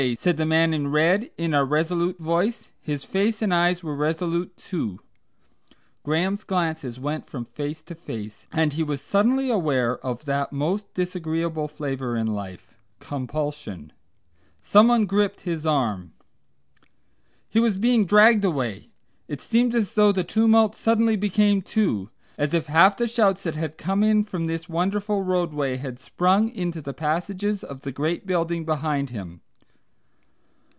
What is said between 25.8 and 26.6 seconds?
sprung